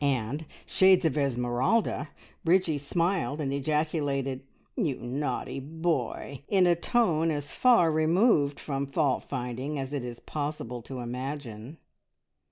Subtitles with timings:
[0.03, 2.09] and shades of Esmeralda!
[2.43, 4.41] Bridgie smiled, and ejaculated,
[4.75, 10.19] "You naughty boy!" in a tone as far removed from fault finding as it is
[10.19, 11.77] possible to imagine.